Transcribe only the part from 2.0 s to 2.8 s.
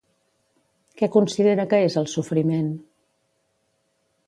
el sofriment?